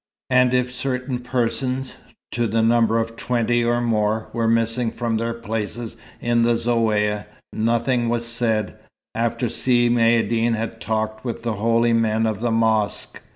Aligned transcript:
And 0.31 0.51
if 0.51 0.71
certain 0.71 1.19
persons, 1.19 1.95
to 2.31 2.47
the 2.47 2.63
number 2.63 2.97
of 2.97 3.15
twenty 3.15 3.63
or 3.63 3.81
more, 3.81 4.29
were 4.33 4.47
missing 4.47 4.89
from 4.89 5.17
their 5.17 5.31
places 5.35 5.95
in 6.19 6.41
the 6.41 6.55
Zaouïa, 6.55 7.27
nothing 7.53 8.09
was 8.09 8.25
said, 8.25 8.79
after 9.13 9.47
Si 9.47 9.91
Maïeddine 9.91 10.55
had 10.55 10.81
talked 10.81 11.23
with 11.23 11.43
the 11.43 11.53
holy 11.53 11.93
men 11.93 12.25
of 12.25 12.39
the 12.39 12.49
mosque. 12.49 13.21